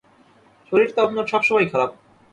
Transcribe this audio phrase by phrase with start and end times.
[0.71, 1.91] শরীর তো আপনার সবসময়ই খারাপ।